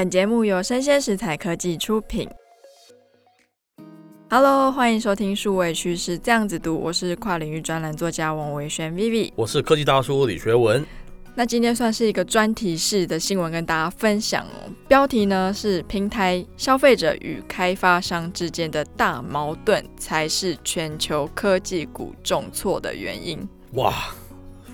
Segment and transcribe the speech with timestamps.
[0.00, 2.26] 本节目由生鲜食材科技出品。
[4.30, 10.86] Hello，欢迎收听数位趋势这样子读，我是跨领域专栏作家王维轩 Vivi，我是科技大叔李学文。
[11.34, 14.72] 那今天算是一个专题式的新闻跟大家分享哦。
[14.88, 23.38] 标题呢是“平台消费者与开发商之间的大矛盾，才是全球科技股重挫的原因”。
[23.76, 23.92] 哇，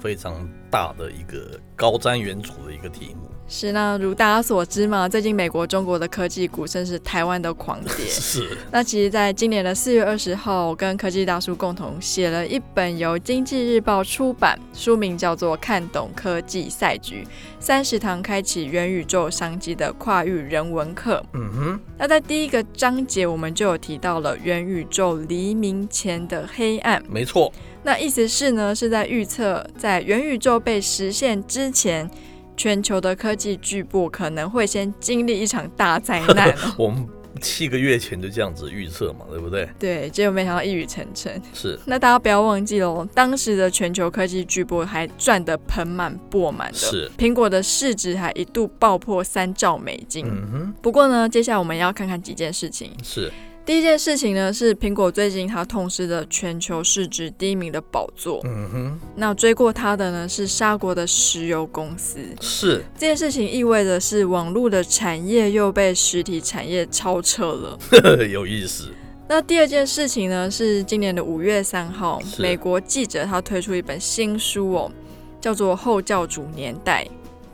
[0.00, 3.28] 非常大的一个高瞻远瞩的一个题目。
[3.48, 8.04] 是那，如大家所知嘛，最近美国、中国的科技股，甚是台湾的狂跌。
[8.10, 8.56] 是。
[8.72, 17.24] 那其实，在今年的四月二十号，我跟科技大叔共同写了一本由经济日报出版，书名叫做《看懂科技赛局：
[17.60, 21.22] 三十堂开启元宇宙商机的跨域人文课》。
[21.34, 21.80] 嗯哼。
[21.96, 27.00] 那在第一个章节，我们就有提到了元宇宙黎明前的黑暗。
[27.08, 27.52] 没错。
[27.84, 32.10] 那意思是呢，是在预测在元宇宙被实现之前。
[32.56, 36.54] 全球的科技巨擘可能会先经历一场大灾难。
[36.78, 37.06] 我们
[37.40, 39.68] 七个月前就这样子预测嘛，对不对？
[39.78, 41.30] 对，结果没想到一语成谶。
[41.52, 41.78] 是。
[41.84, 46.78] 那大家不要忘记喽，当时的全球科技巨擘还赚得盆满钵满的。
[46.78, 47.10] 是。
[47.18, 50.26] 苹果的市值还一度爆破三兆美金。
[50.26, 50.74] 嗯哼。
[50.80, 52.90] 不过呢，接下来我们要看看几件事情。
[53.02, 53.30] 是。
[53.66, 58.40] 第一件事情呢，是苹果最近它痛失了全球市值第一名的宝座。
[58.44, 62.20] 嗯哼，那追过它的呢是沙国的石油公司。
[62.40, 67.76] 是这件事情意味着是网络的产业又被实体产业超车了。
[68.30, 68.84] 有意思。
[69.28, 74.92] 那第二件事情呢，是今年的五月三号，美国记者他推出一本新书哦，
[75.40, 77.04] 叫做《后教主年代》。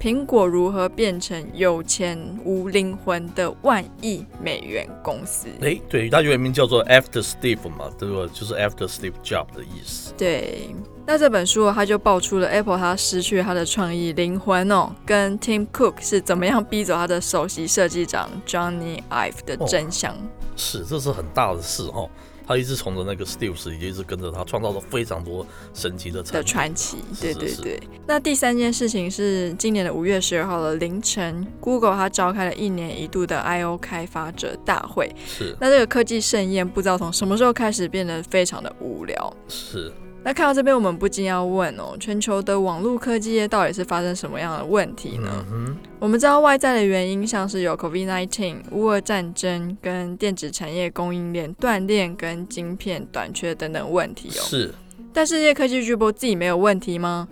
[0.03, 5.47] 苹果如何变成有钱无灵魂的万亿美元公司？
[5.61, 8.29] 哎，对，它原名叫做 After Steve 嘛，对吧？
[8.35, 10.13] 就是 After Steve Jobs 的意思。
[10.19, 10.75] 对，
[11.07, 20.13] 那这本书它就爆出了 Apple 它失去它的创意灵魂哦，跟 Tim Cook 是怎么样逼走他的首席设计长 Johnny Ive 的真相。
[20.15, 20.19] 哦，
[20.57, 22.11] 是，这是很大的事哦。
[22.53, 26.99] 他一直从着那个 Steves 也一直跟着他，创造了非常多神奇的的传奇。
[27.19, 27.49] 对对对。
[27.49, 27.81] 是是是。
[28.07, 35.11] 那第三件事情是今年的五月十二号的凌晨，Google 它召开了一年一度的 I/O 开发者大会。
[35.27, 35.57] 是。
[35.59, 39.37] 那这个科技盛宴不知道从什么时候开始变得非常的无聊。
[39.49, 39.91] 是。
[40.25, 45.45] 那看到这边，我们不禁要问哦，全球的网络科技业到底是发生什么样的问题呢？
[45.51, 54.43] 嗯、我们知道外在的原因，像是有 COVID-19、乌俄战争跟电子产业供应链断裂跟晶片短缺等等问题哦。
[54.43, 54.73] 是。
[55.13, 57.29] 但世界科技巨擘自己没有问题吗？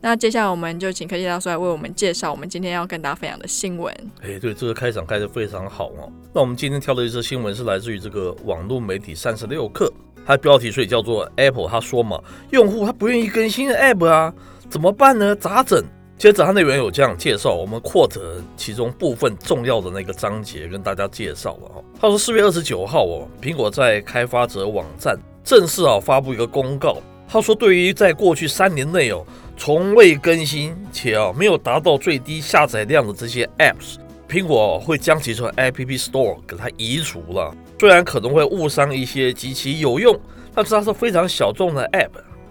[0.00, 3.92] 那接下来我们就请科技大叔来为我们介绍我们今天要跟大家分享的新闻。
[4.22, 6.08] 哎，对，这个开场开得非常好哦。
[6.32, 9.90] 那我们今天挑的一则新闻是来自于这个网络媒体三十六氪。
[10.28, 14.30] 它标题所以叫做 Apple，他说嘛，用户他不愿意更新 App 啊，
[14.68, 15.34] 怎么办呢？
[15.34, 15.82] 咋整？
[16.18, 18.20] 接着他内容有这样介绍，我们 quote
[18.54, 21.82] 其中部分重要的那个章节跟大家介绍了哈。
[21.98, 29.24] 他说四月二十九号哦，苹果在开发者网站正式啊发布一个公告，他说对于在过去三年内哦
[29.56, 33.96] 从未更新且啊没有达到最低下载量的这些 Apps，
[34.28, 37.54] 苹果会将其从 App Store 给它移除了。
[37.80, 40.18] 虽然可能会误伤一些极其有用，
[40.54, 42.10] 但是它是非常小众的 App。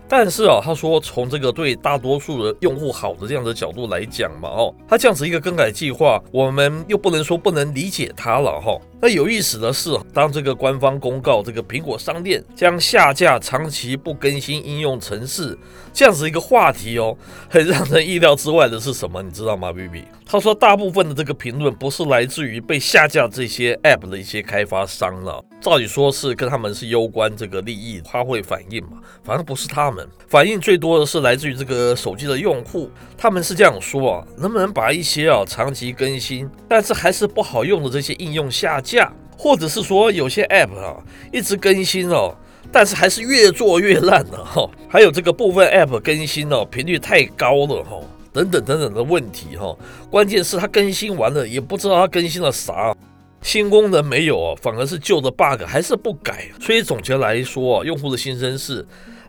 [0.10, 8.80] 但是啊，他说从这个对大多数的用户好的这样的角度来讲嘛，哦，他这样子一个更改计划，我们又不能说不能理解他了哈。
[9.00, 15.56] 那有意思的是，当这个官方公告这个苹果商店将下架长期不更新应用程式
[15.94, 17.16] 这样子一个话题哦，
[17.50, 19.22] 很让人意料之外的是什么？
[19.22, 20.04] 你知道吗，BB？
[20.26, 29.00] 他说大部分的这个评论不是来自于被下架这些 App 的一些开发商了，照理说是跟他们是攸关这个利益，他会反应嘛？
[29.24, 41.04] 反正不是他们，反应最多的是来自于这个手机的用户，他们是这样说啊，能不能把一些啊长期更新但是还是不好用的这些应用下架，或者是说有些 App 啊
[41.34, 42.36] 一直更新哦，
[42.72, 48.00] 但是还是越做越烂了哈，还有这个部分 App 更新哦频率太高了哈，
[48.32, 49.76] 等等等等的问题哈，
[50.10, 52.96] 关键是它更新完了也不知道它更新了啥，
[53.42, 58.86] 新功能没有哦，反而是旧的 bug 还是不改，所以总结来说，用户的心声是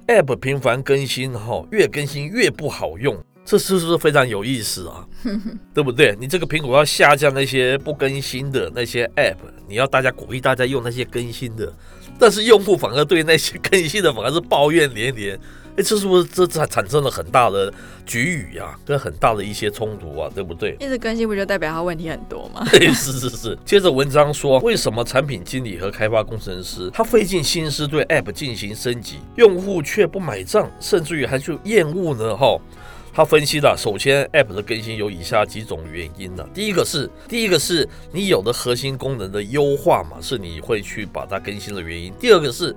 [0.08, 3.16] App 频繁更新哈，越更新越不好用。
[3.48, 5.06] 这是不是非常有意思啊？
[5.72, 6.14] 对不对？
[6.20, 11.72] 你这个苹果要下降那些不更新的那些 App，你要大家鼓励大家用那些更新的，
[12.18, 15.34] 但是用户反而对那些更新的反而是抱怨连连。
[15.78, 17.72] 哎，这是不是这产产生了很大的
[18.04, 20.76] 局语啊，跟很大的一些冲突啊，对不对？
[20.78, 22.62] 一直更新不就代表它问题很多吗？
[22.70, 23.58] 对，是是是。
[23.64, 32.36] 接着文章说，为什么产品经理和开发工程师他费尽心思对 App 进行升级，用户却不买账，甚至于还去厌恶呢？
[32.36, 32.60] 哈。
[33.18, 36.48] 他分析了，首先 App 的更新有以下几种原因呢。
[36.54, 42.12] 第一个是，第一个是你有的核心功能的优化嘛，是你会去把它更新的原因。
[42.20, 42.72] 第二个是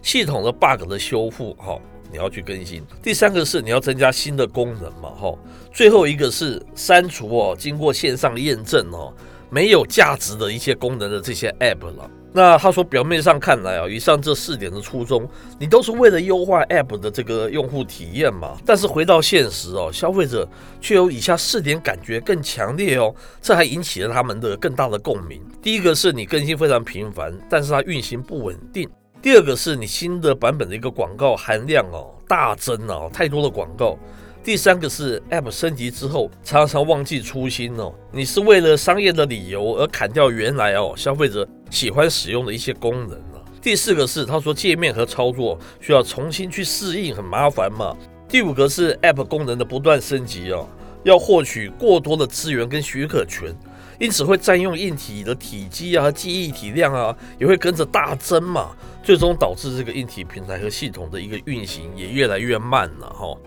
[0.00, 1.78] 系统的 bug 的修复，哈，
[2.10, 2.82] 你要去更新。
[3.02, 5.38] 第三个是你要增加新的功能嘛，哈。
[5.74, 9.12] 最后一个是删除哦，经过线上验证哦，
[9.50, 12.10] 没有价值的一些功能的这些 App 了。
[12.34, 18.56] 那他说，表面上看来啊，以上这四点的初衷，你都是为了优化 App 的这个用户体验嘛。
[18.64, 20.48] 但是回到现实哦，消费者
[20.80, 25.42] 却有以下四点感觉更强烈哦，这还引起了他们的更大的共鸣。
[25.60, 28.88] 第一个是你更新非常频繁，但是它运行不稳定；
[29.20, 33.98] 第二个是你新的版本的一个广告含量哦大增哦，太多的广告。
[34.44, 43.44] 第三个是 App 升级之后常常忘记初心哦，你是为了商业的理由而砍掉原来哦消费者喜欢使用的一些功能了。
[43.60, 47.96] 第四个是他说界面和操作需要重新去适应，很麻烦嘛。
[48.28, 50.68] 第五个是 App 功能的不断升级哦，
[51.04, 53.54] 要获取过多的资源跟许可权，
[54.00, 58.74] 因此会占用硬体的体积啊、记忆体量啊，也会跟着大增嘛，
[59.04, 63.38] 最终导致这个硬体平台和系统的一个运行也越来越慢了哈。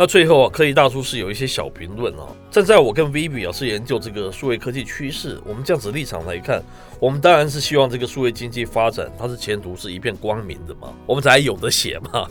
[0.00, 2.28] 那最后啊，科技大叔是有一些小评论啊。
[2.52, 6.62] 站在我跟 Vivi 啊是研究这个数位科技趋势，我们这样子立场来看，
[7.00, 12.28] 我们当然是希望这个数位经济发展，它是前途是一片光明的嘛，我们才有的写嘛。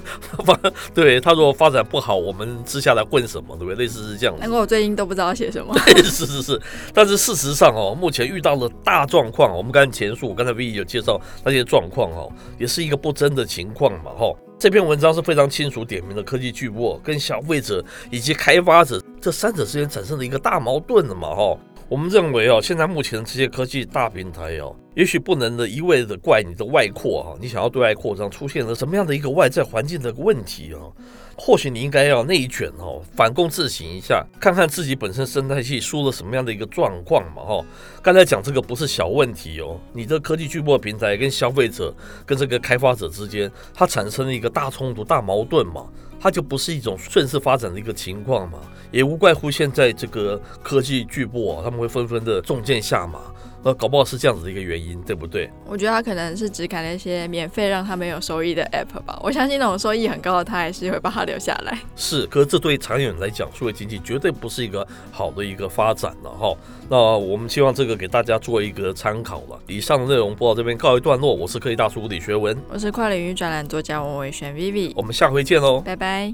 [0.95, 3.57] 对，他如果发展不好，我们接下来混什么？
[3.57, 3.83] 对不对？
[3.83, 4.39] 类似是这样子。
[4.39, 5.75] 难怪我最近都不知道写什么。
[5.87, 6.61] 对，是是是。
[6.93, 14.33] 但是事实上哦，目前遇到了大状况，我们刚才前述，我刚才 Vivi 有介绍那些状况哦，也是一个不争的情况嘛，哈。
[14.59, 21.57] 这篇文章是非常清楚点明了科技巨擘跟消费者以及开发者这三者之间产生的一个大矛盾的嘛，哈。
[21.87, 30.91] 我们认为哦，现在目前这些科技大平台哦，也许不能的一味的怪你的外扩哈，你想要对外扩张出现了什么样的一个外在环境的问题哦，
[31.35, 37.63] 或许你应该要内卷哦，反躬自省一下，看看自己本身生态系出了什么样的一个状况嘛哈。
[38.01, 41.93] 刚才讲这个不是小问题哦，你的科技巨擘平台跟消费者
[42.25, 45.85] 跟这个开发者之间，它产生了一个大冲突、大矛盾嘛。
[46.19, 48.57] 它就不是一种顺势发展的一个情况嘛，
[48.91, 53.19] 也无怪乎现在这个科技巨擘啊，他们会纷纷的中箭下马。
[53.67, 55.51] 呃，搞不好是这样子的一个原因，对不对？
[55.65, 59.19] 我觉得他可能是只砍那些免费让他没有收益的 app 吧。
[59.21, 61.77] 我相信那种收益很高的，他还是会把它留下来。
[61.93, 66.55] 是，可是这对长远来讲，数位经济绝对不是一个好的一个发展了哈。
[66.87, 69.59] 那我们希望这个给大家做一个参考了。
[69.67, 76.33] 以上的内容播到这边告一段落，我是科技大叔李学文，我是跨领域专栏作家王伟轩 Vivi，我们下回见喽，拜拜。